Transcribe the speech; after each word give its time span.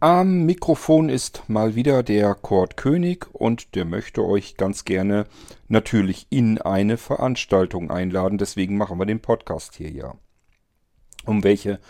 Am 0.00 0.44
Mikrofon 0.46 1.08
ist 1.08 1.42
mal 1.48 1.74
wieder 1.74 2.04
der 2.04 2.36
Kurt 2.36 2.76
König 2.76 3.26
und 3.32 3.74
der 3.74 3.84
möchte 3.84 4.24
euch 4.24 4.56
ganz 4.56 4.84
gerne 4.84 5.24
natürlich 5.66 6.28
in 6.30 6.62
eine 6.62 6.96
Veranstaltung 6.96 7.90
einladen. 7.90 8.38
Deswegen 8.38 8.76
machen 8.76 9.00
wir 9.00 9.06
den 9.06 9.18
Podcast 9.18 9.74
hier 9.74 9.90
ja. 9.90 10.14
Um 11.26 11.42
welche 11.42 11.80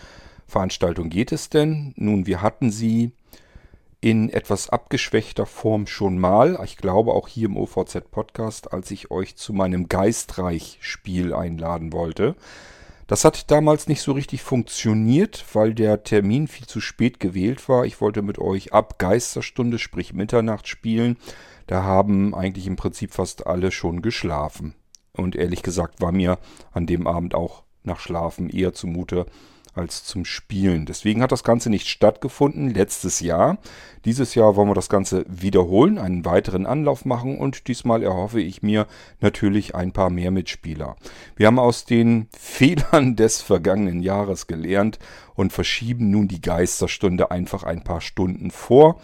Veranstaltung 0.47 1.11
geht 1.11 1.33
es 1.33 1.51
denn? 1.51 1.93
Nun, 1.97 2.27
wir 2.27 2.41
hatten 2.41 2.71
sie 2.71 3.13
in 4.01 4.31
etwas 4.31 4.71
abgeschwächter 4.71 5.45
Form 5.45 5.87
schon 5.87 6.19
mal. 6.19 6.59
Ich 6.65 6.79
glaube 6.79 7.13
auch 7.13 7.29
hier 7.29 7.49
im 7.49 7.59
OVZ 7.59 8.11
Podcast, 8.11 8.73
als 8.73 8.91
ich 8.91 9.11
euch 9.11 9.37
zu 9.37 9.53
meinem 9.53 9.87
Geistreich-Spiel 9.87 11.35
einladen 11.35 11.93
wollte. 11.93 12.37
Das 13.09 13.25
hat 13.25 13.51
damals 13.51 13.89
nicht 13.89 14.03
so 14.03 14.13
richtig 14.13 14.43
funktioniert, 14.43 15.43
weil 15.55 15.73
der 15.73 16.05
Termin 16.05 16.47
viel 16.47 16.67
zu 16.67 16.79
spät 16.79 17.19
gewählt 17.21 17.67
war. 17.67 17.87
Ich 17.87 18.03
wollte 18.03 18.21
mit 18.21 18.39
euch 18.39 18.75
ab 18.75 18.99
Geisterstunde, 18.99 19.79
sprich 19.79 20.13
Mitternacht 20.13 20.69
spielen. 20.69 21.17
Da 21.67 21.85
haben 21.85 22.35
eigentlich 22.35 22.67
im 22.67 22.77
Prinzip 22.77 23.15
fast 23.15 23.47
alle 23.47 23.71
schon 23.71 24.03
geschlafen. 24.03 24.75
Und 25.13 25.37
ehrlich 25.37 25.63
gesagt 25.63 26.03
war 26.03 26.13
mir 26.13 26.39
an 26.71 26.87
dem 26.87 27.07
Abend 27.07 27.35
auch 27.35 27.65
nach 27.83 27.99
Schlafen 27.99 28.51
eher 28.51 28.75
zumute 28.75 29.25
als 29.79 30.05
zum 30.05 30.25
Spielen. 30.25 30.85
Deswegen 30.85 31.23
hat 31.23 31.33
das 31.33 31.45
Ganze 31.45 31.71
nicht 31.71 31.89
stattgefunden 31.89 32.69
letztes 32.69 33.21
Jahr. 33.21 33.59
Dieses 34.05 34.35
Jahr 34.35 34.57
wollen 34.57 34.69
wir 34.69 34.75
das 34.75 34.89
Ganze 34.89 35.25
wiederholen, 35.29 35.99
einen 35.99 36.25
weiteren 36.25 36.67
Anlauf 36.67 37.05
machen 37.05 37.39
und 37.39 37.69
diesmal 37.69 38.03
erhoffe 38.03 38.41
ich 38.41 38.63
mir 38.63 38.87
natürlich 39.21 39.75
ein 39.75 39.93
paar 39.93 40.11
mehr 40.11 40.31
Mitspieler. 40.31 40.97
Wir 41.37 41.47
haben 41.47 41.59
aus 41.59 41.85
den 41.85 42.29
Fehlern 42.37 43.17
des 43.17 43.41
vergangenen 43.41 44.03
Jahres 44.03 44.47
gelernt 44.47 44.99
und 45.35 45.53
verschieben 45.53 46.11
nun 46.11 46.29
die 46.29 46.43
Geisterstunde 46.43 47.31
einfach 47.31 47.63
ein 47.63 47.85
paar 47.85 48.01
Stunden 48.01 48.51
vor, 48.51 49.01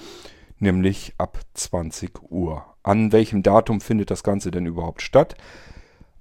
nämlich 0.58 1.14
ab 1.18 1.38
20 1.54 2.30
Uhr. 2.30 2.64
An 2.82 3.12
welchem 3.12 3.42
Datum 3.42 3.80
findet 3.80 4.10
das 4.10 4.22
Ganze 4.22 4.50
denn 4.50 4.66
überhaupt 4.66 5.02
statt? 5.02 5.36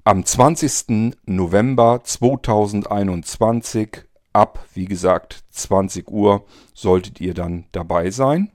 Am 0.06 0.26
20. 0.26 1.16
November 1.26 2.02
2021 2.04 4.04
ab, 4.34 4.66
wie 4.74 4.86
gesagt, 4.86 5.44
20 5.52 6.10
Uhr 6.10 6.46
solltet 6.74 7.22
ihr 7.22 7.34
dann 7.34 7.66
dabei 7.72 8.10
sein. 8.10 8.52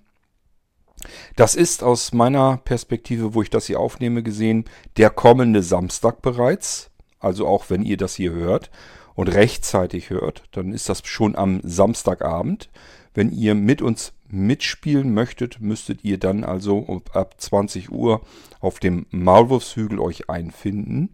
Das 1.36 1.54
ist 1.54 1.82
aus 1.82 2.12
meiner 2.12 2.56
Perspektive, 2.58 3.34
wo 3.34 3.42
ich 3.42 3.50
das 3.50 3.66
hier 3.66 3.80
aufnehme, 3.80 4.22
gesehen, 4.22 4.64
der 4.96 5.10
kommende 5.10 5.62
Samstag 5.62 6.22
bereits. 6.22 6.90
Also 7.20 7.46
auch 7.46 7.70
wenn 7.70 7.82
ihr 7.82 7.96
das 7.96 8.14
hier 8.14 8.32
hört 8.32 8.70
und 9.14 9.28
rechtzeitig 9.28 10.10
hört, 10.10 10.44
dann 10.52 10.72
ist 10.72 10.88
das 10.88 11.02
schon 11.04 11.36
am 11.36 11.60
Samstagabend. 11.62 12.68
Wenn 13.14 13.32
ihr 13.32 13.54
mit 13.54 13.82
uns 13.82 14.12
mitspielen 14.28 15.14
möchtet, 15.14 15.60
müsstet 15.60 16.04
ihr 16.04 16.18
dann 16.18 16.44
also 16.44 17.02
ab 17.12 17.34
20 17.38 17.90
Uhr 17.90 18.20
auf 18.60 18.78
dem 18.78 19.06
Maulwurfshügel 19.10 19.98
euch 19.98 20.28
einfinden. 20.28 21.10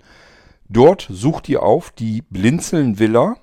Dort 0.69 1.07
sucht 1.11 1.49
ihr 1.49 1.63
auf 1.63 1.91
die 1.91 2.23
Blinzeln 2.23 2.99
Villa 2.99 3.37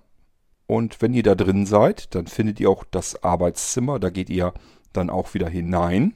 und 0.71 1.01
wenn 1.01 1.13
ihr 1.13 1.23
da 1.23 1.35
drin 1.35 1.65
seid, 1.65 2.15
dann 2.15 2.27
findet 2.27 2.61
ihr 2.61 2.69
auch 2.69 2.85
das 2.89 3.25
Arbeitszimmer. 3.25 3.99
Da 3.99 4.09
geht 4.09 4.29
ihr 4.29 4.53
dann 4.93 5.09
auch 5.09 5.33
wieder 5.33 5.49
hinein. 5.49 6.13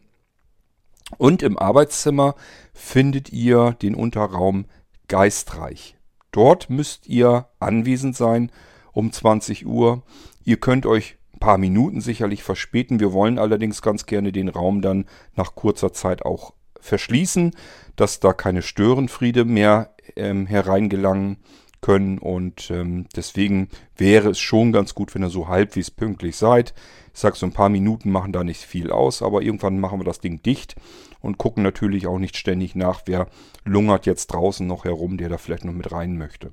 Und 1.18 1.44
im 1.44 1.60
Arbeitszimmer 1.60 2.36
findet 2.74 3.34
ihr 3.34 3.74
den 3.82 3.96
Unterraum 3.96 4.64
Geistreich. 5.10 5.98
Dort 6.32 6.70
müsst 6.70 7.06
ihr 7.08 7.50
anwesend 7.60 8.16
sein 8.16 8.50
um 8.94 9.12
20 9.12 9.66
Uhr. 9.66 10.04
Ihr 10.46 10.56
könnt 10.56 10.86
euch 10.86 11.18
ein 11.34 11.40
paar 11.40 11.58
Minuten 11.58 12.00
sicherlich 12.00 12.42
verspäten. 12.42 13.02
Wir 13.02 13.12
wollen 13.12 13.38
allerdings 13.38 13.82
ganz 13.82 14.06
gerne 14.06 14.32
den 14.32 14.48
Raum 14.48 14.82
dann 14.82 15.04
nach 15.36 15.56
kurzer 15.56 15.92
Zeit 15.92 16.24
auch 16.24 16.54
verschließen, 16.80 17.52
dass 17.98 18.22
da 18.22 18.32
keine 18.32 18.62
Störenfriede 18.62 19.44
mehr 19.44 19.94
ähm, 20.16 20.48
hereingelangen 20.48 21.40
können 21.82 22.18
und 22.18 22.70
ähm, 22.72 23.08
deswegen 23.16 23.70
wäre 23.98 24.30
es 24.30 24.40
schon 24.40 24.72
ganz 24.72 24.96
gut, 24.96 25.14
wenn 25.14 25.24
ihr 25.24 25.30
so 25.30 25.48
halbwegs 25.48 25.92
pünktlich 25.92 26.36
seid. 26.36 26.74
Ich 27.14 27.20
sag 27.20 27.36
so 27.36 27.46
ein 27.46 27.54
paar 27.54 27.70
Minuten 27.70 28.12
machen 28.12 28.34
da 28.34 28.44
nicht 28.44 28.62
viel 28.62 28.92
aus, 28.92 29.22
aber 29.22 29.42
irgendwann 29.42 29.80
machen 29.80 30.00
wir 30.00 30.06
das 30.06 30.20
Ding 30.20 30.42
dicht 30.42 30.76
und 31.22 31.38
gucken 31.38 31.64
natürlich 31.64 32.08
auch 32.08 32.20
nicht 32.20 32.38
ständig 32.38 32.76
nach, 32.76 33.04
wer 33.06 33.28
lungert 33.64 34.06
jetzt 34.06 34.28
draußen 34.28 34.66
noch 34.68 34.86
herum, 34.86 35.18
der 35.18 35.30
da 35.30 35.38
vielleicht 35.38 35.66
noch 35.66 35.74
mit 35.74 35.92
rein 35.92 36.18
möchte. 36.18 36.52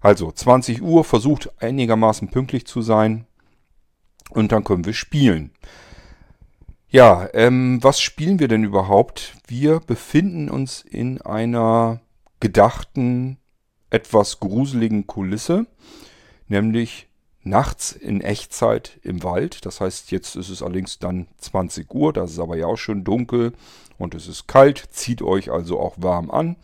Also 0.00 0.30
20 0.30 0.82
Uhr, 0.82 1.04
versucht 1.04 1.50
einigermaßen 1.60 2.28
pünktlich 2.28 2.66
zu 2.66 2.82
sein 2.82 3.26
und 4.30 4.52
dann 4.52 4.64
können 4.64 4.84
wir 4.84 4.94
spielen. 4.94 5.50
Ja, 6.88 7.28
ähm, 7.34 7.78
was 7.82 8.00
spielen 8.00 8.38
wir 8.38 8.48
denn 8.48 8.64
überhaupt? 8.64 9.36
Wir 9.46 9.80
befinden 9.80 10.48
uns 10.48 10.82
in 10.82 11.20
einer 11.20 12.00
gedachten 12.40 13.38
etwas 13.96 14.40
gruseligen 14.40 15.06
Kulisse, 15.06 15.66
nämlich 16.48 17.08
nachts 17.42 17.92
in 17.92 18.20
Echtzeit 18.20 19.00
im 19.02 19.22
Wald. 19.22 19.64
Das 19.64 19.80
heißt, 19.80 20.10
jetzt 20.10 20.36
ist 20.36 20.50
es 20.50 20.62
allerdings 20.62 20.98
dann 20.98 21.28
20 21.38 21.94
Uhr, 21.94 22.12
das 22.12 22.32
ist 22.32 22.38
aber 22.38 22.58
ja 22.58 22.66
auch 22.66 22.76
schon 22.76 23.04
dunkel 23.04 23.54
und 23.96 24.14
es 24.14 24.28
ist 24.28 24.48
kalt, 24.48 24.84
zieht 24.90 25.22
euch 25.22 25.50
also 25.50 25.80
auch 25.80 25.94
warm 25.96 26.30
an. 26.30 26.56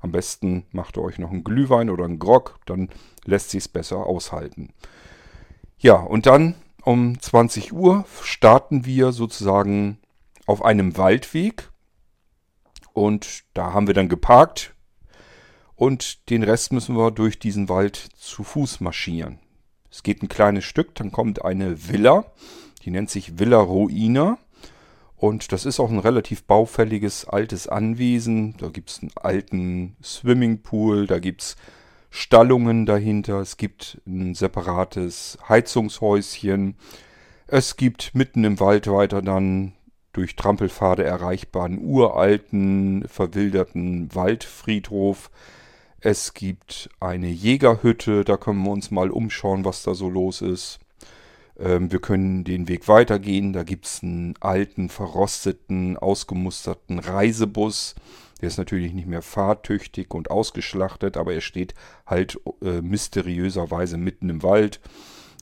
Am 0.00 0.12
besten 0.12 0.64
macht 0.72 0.96
ihr 0.96 1.02
euch 1.02 1.18
noch 1.18 1.30
einen 1.30 1.44
Glühwein 1.44 1.90
oder 1.90 2.06
einen 2.06 2.18
Grog, 2.18 2.58
dann 2.64 2.88
lässt 3.26 3.50
sich 3.50 3.64
es 3.64 3.68
besser 3.68 4.06
aushalten. 4.06 4.72
Ja, 5.76 5.96
und 5.96 6.24
dann 6.24 6.54
um 6.84 7.20
20 7.20 7.74
Uhr 7.74 8.06
starten 8.22 8.86
wir 8.86 9.12
sozusagen 9.12 9.98
auf 10.46 10.64
einem 10.64 10.96
Waldweg 10.96 11.68
und 12.94 13.44
da 13.52 13.74
haben 13.74 13.88
wir 13.88 13.94
dann 13.94 14.08
geparkt 14.08 14.74
und 15.78 16.28
den 16.28 16.42
Rest 16.42 16.72
müssen 16.72 16.96
wir 16.96 17.12
durch 17.12 17.38
diesen 17.38 17.68
Wald 17.68 17.96
zu 18.16 18.42
Fuß 18.42 18.80
marschieren. 18.80 19.38
Es 19.92 20.02
geht 20.02 20.22
ein 20.22 20.28
kleines 20.28 20.64
Stück, 20.64 20.96
dann 20.96 21.12
kommt 21.12 21.44
eine 21.44 21.88
Villa, 21.88 22.26
die 22.84 22.90
nennt 22.90 23.10
sich 23.10 23.38
Villa 23.38 23.60
Ruina. 23.60 24.38
Und 25.16 25.52
das 25.52 25.64
ist 25.64 25.78
auch 25.78 25.90
ein 25.90 26.00
relativ 26.00 26.44
baufälliges 26.44 27.26
altes 27.26 27.68
Anwesen. 27.68 28.56
Da 28.58 28.68
gibt 28.68 28.90
es 28.90 29.00
einen 29.00 29.12
alten 29.14 29.96
Swimmingpool, 30.02 31.06
da 31.06 31.20
gibt 31.20 31.42
es 31.42 31.56
Stallungen 32.10 32.84
dahinter, 32.84 33.40
es 33.40 33.56
gibt 33.56 34.00
ein 34.04 34.34
separates 34.34 35.38
Heizungshäuschen. 35.48 36.74
Es 37.46 37.76
gibt 37.76 38.16
mitten 38.16 38.42
im 38.42 38.58
Wald 38.58 38.88
weiter 38.90 39.22
dann 39.22 39.74
durch 40.12 40.34
Trampelpfade 40.34 41.04
erreichbaren 41.04 41.78
uralten, 41.78 43.06
verwilderten 43.06 44.12
Waldfriedhof. 44.14 45.30
Es 46.00 46.32
gibt 46.32 46.90
eine 47.00 47.28
Jägerhütte, 47.28 48.24
da 48.24 48.36
können 48.36 48.62
wir 48.62 48.70
uns 48.70 48.92
mal 48.92 49.10
umschauen, 49.10 49.64
was 49.64 49.82
da 49.82 49.94
so 49.94 50.08
los 50.08 50.42
ist. 50.42 50.78
Ähm, 51.58 51.90
wir 51.90 51.98
können 52.00 52.44
den 52.44 52.68
Weg 52.68 52.86
weitergehen, 52.86 53.52
da 53.52 53.64
gibt 53.64 53.86
es 53.86 54.02
einen 54.02 54.34
alten, 54.38 54.90
verrosteten, 54.90 55.96
ausgemusterten 55.96 57.00
Reisebus. 57.00 57.96
Der 58.40 58.46
ist 58.46 58.58
natürlich 58.58 58.92
nicht 58.92 59.08
mehr 59.08 59.22
fahrtüchtig 59.22 60.14
und 60.14 60.30
ausgeschlachtet, 60.30 61.16
aber 61.16 61.34
er 61.34 61.40
steht 61.40 61.74
halt 62.06 62.38
äh, 62.62 62.80
mysteriöserweise 62.80 63.96
mitten 63.98 64.30
im 64.30 64.44
Wald. 64.44 64.80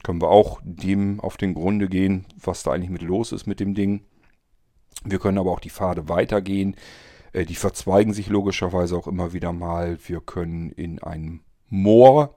Können 0.03 0.23
wir 0.23 0.31
auch 0.31 0.61
dem 0.65 1.21
auf 1.21 1.37
den 1.37 1.53
Grunde 1.53 1.89
gehen, 1.89 2.25
was 2.43 2.63
da 2.63 2.73
eigentlich 2.73 2.91
mit 2.91 3.03
los 3.03 3.33
ist 3.33 3.47
mit 3.47 3.61
dem 3.61 3.75
Ding. 3.75 4.01
Wir 5.05 5.19
können 5.19 5.37
aber 5.37 5.51
auch 5.51 5.61
die 5.61 5.71
Pfade 5.71 6.09
weitergehen. 6.09 6.77
Äh, 7.33 7.45
die 7.45 7.55
verzweigen 7.55 8.13
sich 8.13 8.29
logischerweise 8.29 8.97
auch 8.97 9.07
immer 9.07 9.33
wieder 9.33 9.53
mal. 9.53 9.99
Wir 10.07 10.21
können 10.21 10.71
in 10.71 11.03
ein 11.03 11.41
Moor 11.69 12.37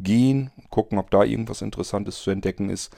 gehen, 0.00 0.50
gucken, 0.70 0.98
ob 0.98 1.10
da 1.10 1.22
irgendwas 1.22 1.62
Interessantes 1.62 2.22
zu 2.22 2.30
entdecken 2.30 2.70
ist. 2.70 2.94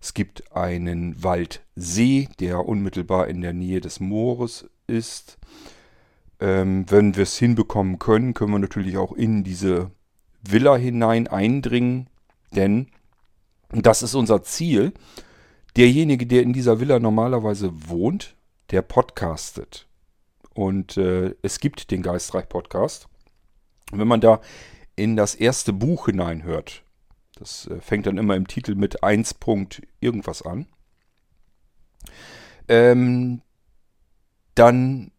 Es 0.00 0.14
gibt 0.14 0.56
einen 0.56 1.22
Waldsee, 1.22 2.28
der 2.40 2.66
unmittelbar 2.66 3.28
in 3.28 3.42
der 3.42 3.52
Nähe 3.52 3.80
des 3.80 4.00
Moores 4.00 4.68
ist. 4.86 5.38
Ähm, 6.40 6.86
wenn 6.88 7.16
wir 7.16 7.24
es 7.24 7.36
hinbekommen 7.36 7.98
können, 7.98 8.32
können 8.32 8.52
wir 8.52 8.58
natürlich 8.58 8.96
auch 8.96 9.12
in 9.12 9.44
diese 9.44 9.90
Villa 10.42 10.76
hinein 10.76 11.28
eindringen, 11.28 12.08
denn 12.54 12.88
das 13.72 14.02
ist 14.02 14.14
unser 14.14 14.42
Ziel. 14.42 14.92
Derjenige, 15.76 16.26
der 16.26 16.42
in 16.42 16.52
dieser 16.52 16.80
Villa 16.80 16.98
normalerweise 16.98 17.70
wohnt, 17.88 18.36
der 18.70 18.82
podcastet. 18.82 19.86
Und 20.54 20.96
äh, 20.96 21.34
es 21.42 21.60
gibt 21.60 21.90
den 21.90 22.02
Geistreich-Podcast. 22.02 23.08
Wenn 23.92 24.08
man 24.08 24.20
da 24.20 24.40
in 24.96 25.16
das 25.16 25.34
erste 25.34 25.72
Buch 25.72 26.06
hineinhört, 26.06 26.82
das 27.36 27.66
äh, 27.68 27.80
fängt 27.80 28.06
dann 28.06 28.18
immer 28.18 28.36
im 28.36 28.46
Titel 28.46 28.74
mit 28.74 29.02
1. 29.02 29.36
irgendwas 30.00 30.42
an, 30.42 30.66
ähm, 32.68 33.42
dann 34.54 35.10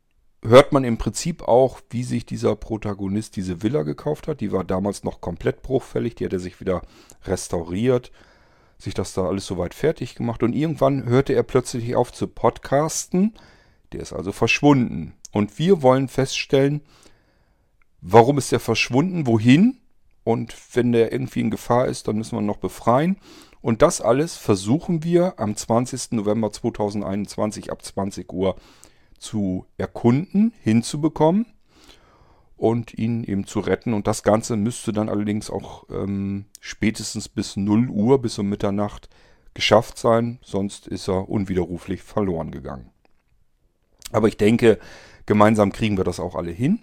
hört 0.43 0.71
man 0.71 0.83
im 0.83 0.97
Prinzip 0.97 1.43
auch, 1.43 1.81
wie 1.89 2.03
sich 2.03 2.25
dieser 2.25 2.55
Protagonist 2.55 3.35
diese 3.35 3.61
Villa 3.61 3.83
gekauft 3.83 4.27
hat. 4.27 4.41
Die 4.41 4.51
war 4.51 4.63
damals 4.63 5.03
noch 5.03 5.21
komplett 5.21 5.61
bruchfällig, 5.61 6.15
die 6.15 6.25
hat 6.25 6.33
er 6.33 6.39
sich 6.39 6.59
wieder 6.59 6.81
restauriert. 7.25 8.11
sich 8.77 8.95
das 8.95 9.13
da 9.13 9.27
alles 9.27 9.45
soweit 9.45 9.75
fertig 9.75 10.15
gemacht 10.15 10.41
und 10.41 10.53
irgendwann 10.53 11.05
hörte 11.05 11.33
er 11.33 11.43
plötzlich 11.43 11.95
auf 11.95 12.11
zu 12.11 12.27
podcasten. 12.27 13.35
Der 13.93 14.01
ist 14.01 14.11
also 14.11 14.31
verschwunden. 14.31 15.13
Und 15.31 15.59
wir 15.59 15.81
wollen 15.81 16.07
feststellen, 16.07 16.81
warum 18.01 18.37
ist 18.37 18.51
er 18.51 18.59
verschwunden, 18.59 19.27
wohin 19.27 19.79
und 20.23 20.55
wenn 20.75 20.91
der 20.91 21.11
irgendwie 21.11 21.41
in 21.41 21.51
Gefahr 21.51 21.87
ist, 21.87 22.07
dann 22.07 22.17
müssen 22.17 22.33
wir 22.33 22.41
ihn 22.41 22.47
noch 22.47 22.57
befreien. 22.57 23.17
Und 23.61 23.81
das 23.81 24.01
alles 24.01 24.37
versuchen 24.37 25.03
wir 25.03 25.39
am 25.39 25.55
20. 25.55 26.13
November 26.13 26.51
2021 26.51 27.71
ab 27.71 27.83
20 27.83 28.31
Uhr 28.33 28.55
zu 29.17 29.65
erkunden, 29.77 30.51
hinzubekommen 30.63 31.45
und 32.57 32.97
ihn 32.97 33.23
eben 33.23 33.45
zu 33.45 33.59
retten. 33.59 33.93
Und 33.93 34.07
das 34.07 34.23
Ganze 34.23 34.57
müsste 34.57 34.93
dann 34.93 35.09
allerdings 35.09 35.49
auch 35.49 35.85
ähm, 35.89 36.45
spätestens 36.59 37.29
bis 37.29 37.55
0 37.55 37.89
Uhr, 37.89 38.21
bis 38.21 38.37
um 38.39 38.49
Mitternacht 38.49 39.09
geschafft 39.53 39.97
sein. 39.97 40.39
Sonst 40.43 40.87
ist 40.87 41.07
er 41.07 41.29
unwiderruflich 41.29 42.01
verloren 42.01 42.51
gegangen. 42.51 42.89
Aber 44.11 44.27
ich 44.27 44.37
denke, 44.37 44.79
gemeinsam 45.31 45.71
kriegen 45.71 45.97
wir 45.97 46.03
das 46.03 46.19
auch 46.19 46.35
alle 46.35 46.51
hin. 46.51 46.79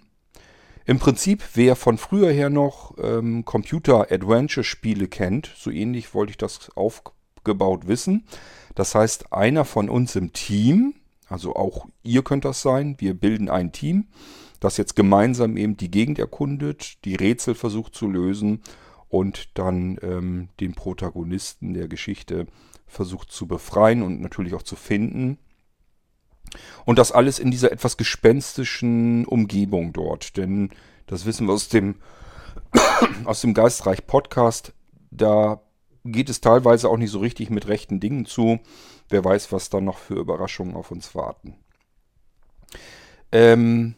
Im 0.85 0.99
Prinzip, 0.99 1.43
wer 1.53 1.75
von 1.75 1.97
früher 1.97 2.31
her 2.31 2.49
noch 2.49 2.95
ähm, 3.01 3.45
Computer-Adventure-Spiele 3.45 5.07
kennt, 5.07 5.51
so 5.55 5.69
ähnlich 5.69 6.13
wollte 6.13 6.31
ich 6.31 6.37
das 6.37 6.71
aufgebaut 6.75 7.87
wissen. 7.87 8.25
Das 8.75 8.95
heißt, 8.95 9.31
einer 9.31 9.65
von 9.65 9.89
uns 9.89 10.15
im 10.15 10.33
Team, 10.33 10.95
also 11.27 11.55
auch 11.55 11.85
ihr 12.03 12.23
könnt 12.23 12.43
das 12.43 12.61
sein, 12.61 12.95
wir 12.99 13.13
bilden 13.13 13.49
ein 13.49 13.71
Team 13.71 14.07
das 14.59 14.77
jetzt 14.77 14.95
gemeinsam 14.95 15.57
eben 15.57 15.77
die 15.77 15.91
Gegend 15.91 16.19
erkundet, 16.19 17.03
die 17.05 17.15
Rätsel 17.15 17.55
versucht 17.55 17.95
zu 17.95 18.07
lösen 18.07 18.61
und 19.07 19.57
dann 19.57 19.97
ähm, 20.01 20.49
den 20.59 20.73
Protagonisten 20.73 21.73
der 21.73 21.87
Geschichte 21.87 22.47
versucht 22.85 23.31
zu 23.31 23.47
befreien 23.47 24.01
und 24.01 24.21
natürlich 24.21 24.53
auch 24.53 24.63
zu 24.63 24.75
finden. 24.75 25.37
Und 26.85 26.99
das 26.99 27.11
alles 27.11 27.39
in 27.39 27.51
dieser 27.51 27.71
etwas 27.71 27.97
gespenstischen 27.97 29.25
Umgebung 29.25 29.93
dort. 29.93 30.37
Denn 30.37 30.69
das 31.07 31.25
wissen 31.25 31.47
wir 31.47 31.53
aus 31.53 31.69
dem, 31.69 31.95
aus 33.25 33.41
dem 33.41 33.53
Geistreich 33.53 34.05
Podcast. 34.07 34.73
Da 35.11 35.61
geht 36.05 36.29
es 36.29 36.41
teilweise 36.41 36.89
auch 36.89 36.97
nicht 36.97 37.11
so 37.11 37.19
richtig 37.19 37.49
mit 37.49 37.67
rechten 37.67 37.99
Dingen 37.99 38.25
zu. 38.25 38.59
Wer 39.09 39.23
weiß, 39.23 39.51
was 39.51 39.69
da 39.69 39.81
noch 39.81 39.97
für 39.97 40.15
Überraschungen 40.15 40.75
auf 40.75 40.91
uns 40.91 41.15
warten. 41.15 41.55
Ähm, 43.31 43.95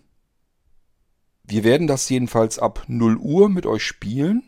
wir 1.43 1.63
werden 1.63 1.87
das 1.87 2.07
jedenfalls 2.09 2.59
ab 2.59 2.85
0 2.87 3.17
Uhr 3.17 3.49
mit 3.49 3.65
euch 3.65 3.83
spielen. 3.83 4.43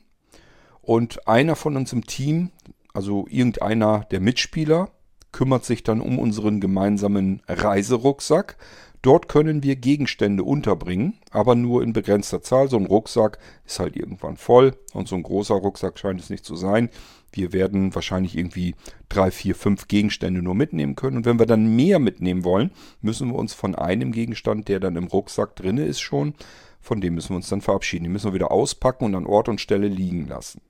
Und 0.82 1.28
einer 1.28 1.56
von 1.56 1.78
uns 1.78 1.94
im 1.94 2.06
Team, 2.06 2.52
also 2.94 3.26
irgendeiner 3.30 4.06
der 4.12 4.20
Mitspieler, 4.20 4.92
kümmert 5.34 5.66
sich 5.66 5.84
dann 5.84 6.00
um 6.00 6.18
unseren 6.18 6.62
gemeinsamen 6.62 7.42
Reiserucksack. 7.50 8.56
Dort 9.02 9.28
können 9.28 9.64
wir 9.64 9.76
Gegenstände 9.76 10.44
unterbringen, 10.44 11.16
aber 11.30 11.56
nur 11.56 11.84
in 11.84 11.92
begrenzter 11.92 12.42
Zahl. 12.42 12.70
So 12.70 12.78
ein 12.78 12.86
Rucksack 12.86 13.38
ist 13.66 13.80
halt 13.80 13.98
irgendwann 13.98 14.38
voll 14.38 14.78
und 14.94 15.10
so 15.10 15.18
ein 15.18 15.24
großer 15.24 15.56
Rucksack 15.56 16.00
scheint 16.00 16.22
es 16.22 16.30
nicht 16.30 16.46
zu 16.46 16.56
sein. 16.56 16.90
Wir 17.34 17.52
werden 17.52 17.94
wahrscheinlich 17.94 18.38
irgendwie 18.38 18.76
drei, 19.10 19.30
vier, 19.30 19.56
fünf 19.56 19.90
Gegenstände 19.90 20.42
nur 20.42 20.56
mitnehmen 20.56 20.96
können. 20.96 21.18
Und 21.18 21.26
wenn 21.26 21.40
wir 21.40 21.48
dann 21.48 21.76
mehr 21.76 22.00
mitnehmen 22.00 22.46
wollen, 22.46 22.72
müssen 23.02 23.28
wir 23.28 23.36
uns 23.36 23.54
von 23.54 23.76
einem 23.76 24.14
Gegenstand, 24.14 24.70
der 24.70 24.80
dann 24.80 24.96
im 24.96 25.08
Rucksack 25.08 25.58
drin 25.58 25.78
ist, 25.78 26.00
schon 26.00 26.36
von 26.80 27.02
dem 27.02 27.16
müssen 27.16 27.30
wir 27.30 27.38
uns 27.38 27.50
dann 27.50 27.62
verabschieden. 27.62 28.04
Den 28.04 28.14
müssen 28.14 28.28
wir 28.28 28.36
wieder 28.36 28.52
auspacken 28.52 29.06
und 29.06 29.16
an 29.16 29.26
Ort 29.26 29.50
und 29.50 29.60
Stelle 29.60 29.88
liegen 29.88 30.28
lassen. 30.28 30.62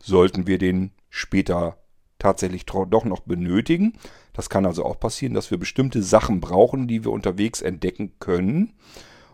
Sollten 0.00 0.46
wir 0.46 0.58
den 0.58 0.90
später 1.10 1.76
tatsächlich 2.18 2.66
doch 2.66 3.04
noch 3.04 3.20
benötigen, 3.20 3.94
das 4.32 4.50
kann 4.50 4.66
also 4.66 4.84
auch 4.84 4.98
passieren, 5.00 5.34
dass 5.34 5.50
wir 5.50 5.58
bestimmte 5.58 6.02
Sachen 6.02 6.40
brauchen, 6.40 6.88
die 6.88 7.04
wir 7.04 7.12
unterwegs 7.12 7.62
entdecken 7.62 8.12
können 8.18 8.74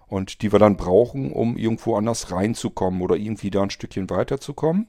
und 0.06 0.42
die 0.42 0.52
wir 0.52 0.58
dann 0.58 0.76
brauchen, 0.76 1.32
um 1.32 1.56
irgendwo 1.56 1.96
anders 1.96 2.30
reinzukommen 2.30 3.02
oder 3.02 3.16
irgendwie 3.16 3.50
da 3.50 3.62
ein 3.62 3.70
Stückchen 3.70 4.10
weiterzukommen. 4.10 4.86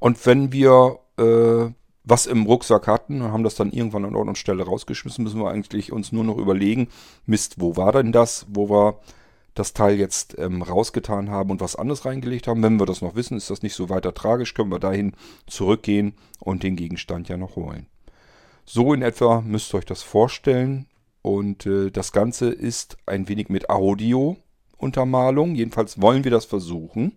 Und 0.00 0.24
wenn 0.26 0.52
wir 0.52 1.00
äh, 1.18 1.70
was 2.08 2.26
im 2.26 2.46
Rucksack 2.46 2.86
hatten 2.86 3.20
und 3.20 3.32
haben 3.32 3.44
das 3.44 3.54
dann 3.54 3.70
irgendwann 3.70 4.04
an 4.04 4.16
Ort 4.16 4.28
und 4.28 4.38
Stelle 4.38 4.64
rausgeschmissen, 4.64 5.22
müssen 5.22 5.40
wir 5.40 5.50
eigentlich 5.50 5.92
uns 5.92 6.10
nur 6.10 6.24
noch 6.24 6.38
überlegen, 6.38 6.88
Mist, 7.26 7.56
wo 7.60 7.76
war 7.76 7.92
denn 7.92 8.12
das, 8.12 8.46
wo 8.48 8.70
wir 8.70 9.00
das 9.54 9.72
Teil 9.72 9.98
jetzt 9.98 10.38
ähm, 10.38 10.62
rausgetan 10.62 11.30
haben 11.30 11.50
und 11.50 11.60
was 11.60 11.76
anderes 11.76 12.04
reingelegt 12.04 12.46
haben. 12.46 12.62
Wenn 12.62 12.78
wir 12.78 12.86
das 12.86 13.02
noch 13.02 13.14
wissen, 13.16 13.36
ist 13.36 13.50
das 13.50 13.62
nicht 13.62 13.74
so 13.74 13.88
weiter 13.88 14.14
tragisch, 14.14 14.54
können 14.54 14.70
wir 14.70 14.78
dahin 14.78 15.14
zurückgehen 15.46 16.14
und 16.38 16.62
den 16.62 16.76
Gegenstand 16.76 17.28
ja 17.28 17.36
noch 17.36 17.56
holen. 17.56 17.86
So 18.64 18.92
in 18.92 19.02
etwa 19.02 19.40
müsst 19.40 19.72
ihr 19.74 19.78
euch 19.78 19.86
das 19.86 20.02
vorstellen. 20.02 20.86
Und 21.22 21.66
äh, 21.66 21.90
das 21.90 22.12
Ganze 22.12 22.50
ist 22.50 22.98
ein 23.06 23.28
wenig 23.28 23.48
mit 23.48 23.70
Audio-Untermalung. 23.70 25.54
Jedenfalls 25.54 26.00
wollen 26.00 26.24
wir 26.24 26.30
das 26.30 26.44
versuchen. 26.44 27.12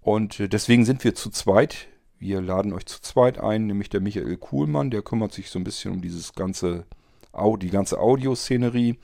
Und 0.00 0.40
äh, 0.40 0.48
deswegen 0.48 0.84
sind 0.84 1.04
wir 1.04 1.14
zu 1.14 1.30
zweit. 1.30 1.88
Wir 2.18 2.40
laden 2.40 2.72
euch 2.72 2.86
zu 2.86 3.00
zweit 3.02 3.38
ein, 3.38 3.66
nämlich 3.66 3.90
der 3.90 4.00
Michael 4.00 4.36
Kuhlmann, 4.36 4.90
der 4.90 5.02
kümmert 5.02 5.32
sich 5.32 5.50
so 5.50 5.58
ein 5.58 5.64
bisschen 5.64 5.92
um 5.92 6.00
dieses 6.00 6.34
ganze, 6.34 6.86
die 7.60 7.70
ganze 7.70 7.98
Audioszenerie. 7.98 8.98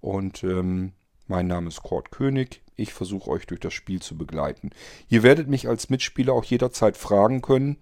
Und 0.00 0.42
ähm, 0.42 0.92
mein 1.32 1.46
Name 1.46 1.68
ist 1.68 1.82
Kurt 1.82 2.10
König. 2.10 2.60
Ich 2.76 2.92
versuche 2.92 3.30
euch 3.30 3.46
durch 3.46 3.60
das 3.60 3.72
Spiel 3.72 4.02
zu 4.02 4.18
begleiten. 4.18 4.68
Ihr 5.08 5.22
werdet 5.22 5.48
mich 5.48 5.66
als 5.66 5.88
Mitspieler 5.88 6.34
auch 6.34 6.44
jederzeit 6.44 6.98
fragen 6.98 7.40
können. 7.40 7.78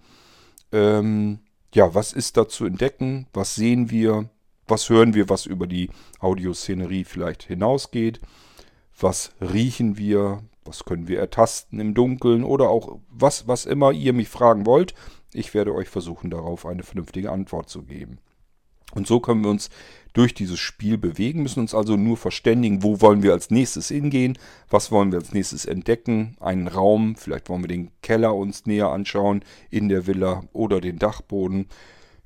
Ähm, 0.70 1.40
ja, 1.74 1.92
was 1.92 2.12
ist 2.12 2.36
da 2.36 2.46
zu 2.46 2.64
entdecken? 2.64 3.26
Was 3.32 3.56
sehen 3.56 3.90
wir? 3.90 4.30
Was 4.68 4.88
hören 4.88 5.14
wir, 5.14 5.28
was 5.28 5.46
über 5.46 5.66
die 5.66 5.90
Audioszenerie 6.20 7.02
vielleicht 7.02 7.42
hinausgeht? 7.42 8.20
Was 8.96 9.32
riechen 9.40 9.98
wir? 9.98 10.44
Was 10.64 10.84
können 10.84 11.08
wir 11.08 11.18
ertasten 11.18 11.80
im 11.80 11.92
Dunkeln? 11.92 12.44
Oder 12.44 12.70
auch 12.70 13.00
was, 13.08 13.48
was 13.48 13.66
immer 13.66 13.90
ihr 13.90 14.12
mich 14.12 14.28
fragen 14.28 14.64
wollt. 14.64 14.94
Ich 15.32 15.54
werde 15.54 15.74
euch 15.74 15.88
versuchen, 15.88 16.30
darauf 16.30 16.66
eine 16.66 16.84
vernünftige 16.84 17.32
Antwort 17.32 17.68
zu 17.68 17.82
geben. 17.82 18.18
Und 18.94 19.06
so 19.06 19.20
können 19.20 19.42
wir 19.42 19.50
uns 19.50 19.70
durch 20.12 20.34
dieses 20.34 20.58
Spiel 20.58 20.98
bewegen, 20.98 21.42
müssen 21.42 21.60
uns 21.60 21.74
also 21.74 21.96
nur 21.96 22.16
verständigen, 22.16 22.82
wo 22.82 23.00
wollen 23.00 23.22
wir 23.22 23.32
als 23.32 23.50
nächstes 23.50 23.88
hingehen, 23.88 24.38
was 24.68 24.90
wollen 24.90 25.12
wir 25.12 25.20
als 25.20 25.32
nächstes 25.32 25.66
entdecken, 25.66 26.36
einen 26.40 26.68
Raum, 26.68 27.14
vielleicht 27.16 27.48
wollen 27.48 27.62
wir 27.62 27.68
den 27.68 27.90
Keller 28.02 28.34
uns 28.34 28.66
näher 28.66 28.88
anschauen 28.88 29.44
in 29.70 29.88
der 29.88 30.06
Villa 30.06 30.42
oder 30.52 30.80
den 30.80 30.98
Dachboden. 30.98 31.66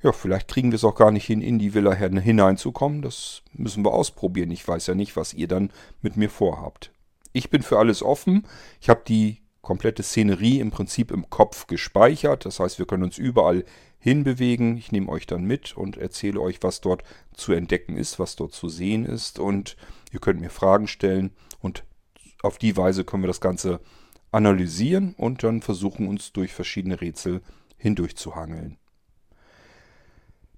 Ja, 0.01 0.11
vielleicht 0.11 0.47
kriegen 0.47 0.71
wir 0.71 0.75
es 0.75 0.83
auch 0.83 0.95
gar 0.95 1.11
nicht 1.11 1.25
hin, 1.25 1.41
in 1.41 1.57
die 1.57 1.73
Villa 1.73 1.93
hineinzukommen. 1.93 3.01
Das 3.01 3.41
müssen 3.53 3.83
wir 3.83 3.93
ausprobieren. 3.93 4.51
Ich 4.51 4.67
weiß 4.67 4.87
ja 4.87 4.95
nicht, 4.95 5.15
was 5.15 5.33
ihr 5.33 5.47
dann 5.47 5.71
mit 6.01 6.15
mir 6.15 6.29
vorhabt. 6.29 6.91
Ich 7.33 7.49
bin 7.49 7.63
für 7.63 7.79
alles 7.79 8.03
offen. 8.03 8.45
Ich 8.79 8.89
habe 8.89 9.01
die 9.07 9.41
komplette 9.63 10.03
Szenerie 10.03 10.59
im 10.59 10.69
Prinzip 10.69 11.09
im 11.09 11.29
Kopf 11.31 11.65
gespeichert. 11.65 12.45
Das 12.45 12.59
heißt, 12.59 12.77
wir 12.77 12.85
können 12.85 13.03
uns 13.03 13.17
überall 13.17 13.65
hinbewegen. 14.05 14.77
Ich 14.77 14.91
nehme 14.91 15.09
euch 15.09 15.25
dann 15.25 15.45
mit 15.45 15.75
und 15.75 15.97
erzähle 15.97 16.39
euch, 16.39 16.59
was 16.61 16.79
dort 16.79 17.03
zu 17.33 17.53
entdecken 17.53 17.97
ist, 17.97 18.19
was 18.19 18.35
dort 18.35 18.53
zu 18.53 18.69
sehen 18.69 19.03
ist. 19.03 19.39
Und 19.39 19.75
ihr 20.13 20.19
könnt 20.19 20.39
mir 20.39 20.51
Fragen 20.51 20.87
stellen 20.87 21.31
und 21.59 21.83
auf 22.43 22.59
die 22.59 22.77
Weise 22.77 23.03
können 23.03 23.23
wir 23.23 23.27
das 23.27 23.41
Ganze 23.41 23.79
analysieren 24.31 25.15
und 25.17 25.41
dann 25.43 25.63
versuchen, 25.63 26.07
uns 26.07 26.33
durch 26.33 26.53
verschiedene 26.53 27.01
Rätsel 27.01 27.41
hindurch 27.77 28.15
zu 28.15 28.35
hangeln. 28.35 28.77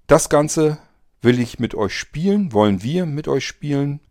Das 0.08 0.28
Ganze 0.28 0.80
will 1.22 1.40
ich 1.40 1.58
mit 1.58 1.74
euch 1.74 1.98
spielen, 1.98 2.52
wollen 2.52 2.84
wir 2.84 3.06
mit 3.06 3.30
euch 3.30 3.48
spielen 3.48 4.02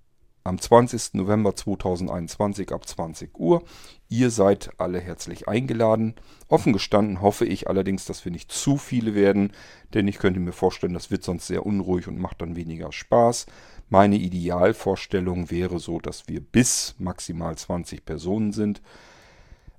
am 0.47 0.59
20. 0.59 1.15
November 1.15 1.55
2021 1.55 2.73
ab 2.73 2.87
20 2.87 3.39
Uhr. 3.39 3.65
Ihr 4.09 4.31
seid 4.31 4.71
alle 4.79 5.01
herzlich 5.01 5.49
eingeladen. 5.49 6.15
Offen 6.49 6.73
gestanden 6.73 7.21
hoffe 7.21 7.45
ich 7.45 7.69
allerdings, 7.69 8.05
dass 8.05 8.25
wir 8.25 8.33
nicht 8.33 8.53
zu 8.53 8.77
viele 8.77 9.15
werden, 9.15 9.53
denn 9.93 10.07
ich 10.07 10.19
könnte 10.19 10.41
mir 10.41 10.53
vorstellen, 10.53 10.95
das 10.95 11.11
wird 11.11 11.25
sonst 11.25 11.49
sehr 11.49 11.67
unruhig 11.67 12.07
und 12.07 12.19
macht 12.19 12.41
dann 12.41 12.57
weniger 12.57 12.93
Spaß. 12.93 13.47
Meine 13.89 14.17
Idealvorstellung 14.17 15.51
wäre 15.51 15.81
so, 15.81 15.99
dass 15.99 16.29
wir 16.29 16.41
bis 16.41 16.95
maximal 16.99 17.57
20 17.57 18.05
Personen 18.05 18.53
sind. 18.53 18.83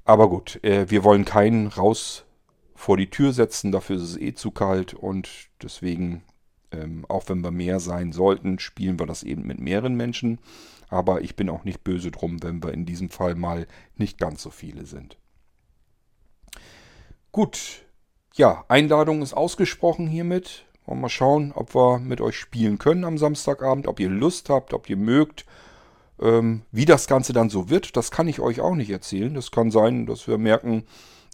Aber 0.04 0.30
gut, 0.30 0.64
äh, 0.64 0.90
wir 0.90 1.04
wollen 1.04 1.26
keinen 1.26 1.68
raus 1.68 2.26
vor 2.76 2.98
die 2.98 3.10
Tür 3.10 3.34
setzen, 3.34 3.72
dafür 3.72 3.96
ist 3.96 4.04
es 4.04 4.18
eh 4.18 4.34
zu 4.34 4.52
kalt 4.52 4.94
und 4.94 5.30
deswegen 5.62 6.24
ähm, 6.72 7.06
auch 7.08 7.30
wenn 7.30 7.44
wir 7.44 7.52
mehr 7.52 7.80
sein 7.80 8.12
sollten, 8.12 8.60
spielen 8.60 9.00
wir 9.00 9.06
das 9.06 9.24
eben 9.24 9.46
mit 9.46 9.60
mehreren 9.60 9.96
Menschen. 9.96 10.40
Aber 10.90 11.22
ich 11.22 11.36
bin 11.36 11.50
auch 11.50 11.64
nicht 11.64 11.84
böse 11.84 12.12
drum, 12.12 12.42
wenn 12.44 12.64
wir 12.64 12.74
in 12.74 12.86
diesem 12.86 13.10
Fall 13.10 13.36
mal 13.36 13.68
nicht 13.96 14.20
ganz 14.20 14.42
so 14.42 14.50
viele 14.50 14.86
sind. 14.86 15.18
Gut, 17.32 17.86
ja, 18.34 18.66
Einladung 18.68 19.22
ist 19.22 19.34
ausgesprochen 19.34 20.08
hiermit. 20.08 20.66
Wollen 20.86 21.00
wir 21.00 21.04
mal 21.04 21.10
schauen, 21.10 21.52
ob 21.54 21.76
wir 21.76 22.00
mit 22.00 22.22
euch 22.22 22.38
spielen 22.38 22.78
können 22.78 23.04
am 23.04 23.18
Samstagabend, 23.18 23.88
ob 23.88 24.00
ihr 24.00 24.10
Lust 24.10 24.50
habt, 24.50 24.74
ob 24.74 24.90
ihr 24.90 24.98
mögt. 24.98 25.46
Ähm, 26.20 26.64
wie 26.72 26.86
das 26.86 27.08
Ganze 27.08 27.34
dann 27.34 27.50
so 27.50 27.70
wird, 27.70 27.98
das 27.98 28.10
kann 28.10 28.28
ich 28.28 28.40
euch 28.40 28.62
auch 28.62 28.76
nicht 28.76 28.90
erzählen. 28.90 29.34
Das 29.34 29.52
kann 29.52 29.70
sein, 29.70 30.06
dass 30.06 30.28
wir 30.28 30.38
merken, 30.38 30.84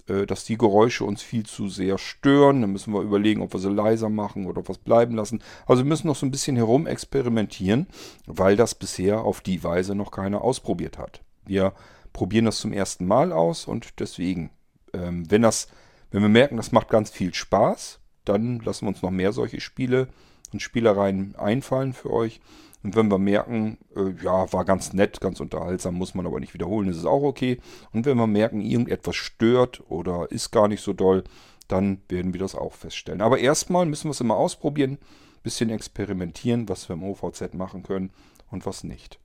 dass 0.05 0.45
die 0.45 0.57
Geräusche 0.57 1.05
uns 1.05 1.21
viel 1.21 1.45
zu 1.45 1.69
sehr 1.69 1.97
stören. 1.97 2.61
Dann 2.61 2.71
müssen 2.71 2.93
wir 2.93 3.01
überlegen, 3.01 3.41
ob 3.41 3.53
wir 3.53 3.59
sie 3.59 3.69
leiser 3.69 4.09
machen 4.09 4.45
oder 4.45 4.67
was 4.67 4.77
bleiben 4.77 5.15
lassen. 5.15 5.41
Also 5.65 5.83
wir 5.83 5.89
müssen 5.89 6.07
noch 6.07 6.15
so 6.15 6.25
ein 6.25 6.31
bisschen 6.31 6.55
herum 6.55 6.87
experimentieren, 6.87 7.87
weil 8.25 8.55
das 8.55 8.75
bisher 8.75 9.21
auf 9.21 9.41
die 9.41 9.63
Weise 9.63 9.95
noch 9.95 10.11
keiner 10.11 10.41
ausprobiert 10.41 10.97
hat. 10.97 11.21
Wir 11.45 11.73
probieren 12.11 12.45
das 12.45 12.59
zum 12.59 12.73
ersten 12.73 13.05
Mal 13.05 13.31
aus 13.31 13.65
und 13.65 13.99
deswegen, 13.99 14.51
ähm, 14.93 15.29
wenn 15.29 15.41
das, 15.41 15.67
wenn 16.11 16.21
wir 16.21 16.29
merken, 16.29 16.57
das 16.57 16.71
macht 16.71 16.89
ganz 16.89 17.09
viel 17.09 17.33
Spaß, 17.33 17.99
dann 18.25 18.59
lassen 18.59 18.85
wir 18.85 18.89
uns 18.89 19.01
noch 19.01 19.11
mehr 19.11 19.33
solche 19.33 19.59
Spiele 19.59 20.07
und 20.53 20.61
Spielereien 20.61 21.35
einfallen 21.35 21.93
für 21.93 22.11
euch. 22.11 22.39
Und 22.83 22.95
wenn 22.95 23.09
wir 23.09 23.17
merken, 23.17 23.77
äh, 23.95 24.11
ja, 24.23 24.51
war 24.51 24.65
ganz 24.65 24.93
nett, 24.93 25.21
ganz 25.21 25.39
unterhaltsam, 25.39 25.95
muss 25.95 26.15
man 26.15 26.25
aber 26.27 26.39
nicht 26.39 26.53
wiederholen, 26.53 26.89
ist 26.89 26.97
es 26.97 27.05
auch 27.05 27.23
okay. 27.23 27.59
Und 27.93 28.05
wenn 28.05 28.17
wir 28.17 28.27
merken, 28.27 28.61
irgendetwas 28.61 29.15
stört 29.15 29.81
oder 29.89 30.29
ist 30.31 30.51
gar 30.51 30.67
nicht 30.67 30.81
so 30.81 30.91
doll, 30.91 31.23
dann 31.67 32.01
werden 32.09 32.33
wir 32.33 32.39
das 32.39 32.55
auch 32.55 32.73
feststellen. 32.73 33.21
Aber 33.21 33.39
erstmal 33.39 33.85
müssen 33.85 34.05
wir 34.05 34.11
es 34.11 34.21
immer 34.21 34.35
ausprobieren, 34.35 34.97
bisschen 35.43 35.69
experimentieren, 35.69 36.67
was 36.69 36.89
wir 36.89 36.93
im 36.93 37.03
OVZ 37.03 37.53
machen 37.53 37.83
können 37.83 38.11
und 38.51 38.65
was 38.65 38.83
nicht. 38.83 39.19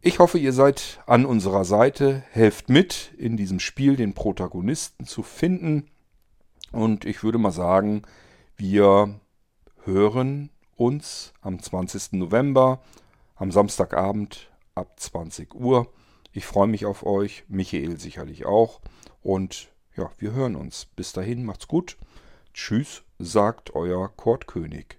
Ich 0.00 0.18
hoffe, 0.18 0.38
ihr 0.38 0.52
seid 0.52 1.00
an 1.06 1.26
unserer 1.26 1.64
Seite, 1.64 2.22
helft 2.30 2.68
mit, 2.68 3.12
in 3.18 3.36
diesem 3.36 3.58
Spiel 3.58 3.96
den 3.96 4.14
Protagonisten 4.14 5.06
zu 5.06 5.22
finden. 5.22 5.88
Und 6.70 7.04
ich 7.04 7.22
würde 7.22 7.38
mal 7.38 7.50
sagen, 7.50 8.02
wir 8.56 9.18
hören 9.84 10.50
uns 10.78 11.32
am 11.40 11.60
20. 11.60 12.12
November, 12.12 12.80
am 13.36 13.50
Samstagabend 13.50 14.50
ab 14.74 14.98
20 14.98 15.54
Uhr. 15.54 15.88
Ich 16.32 16.46
freue 16.46 16.68
mich 16.68 16.86
auf 16.86 17.04
euch, 17.04 17.44
Michael 17.48 17.98
sicherlich 17.98 18.46
auch. 18.46 18.80
Und 19.22 19.68
ja, 19.96 20.10
wir 20.18 20.32
hören 20.32 20.56
uns. 20.56 20.86
Bis 20.96 21.12
dahin, 21.12 21.44
macht's 21.44 21.68
gut. 21.68 21.96
Tschüss, 22.54 23.02
sagt 23.18 23.74
euer 23.74 24.08
Kurt 24.08 24.46
König. 24.46 24.98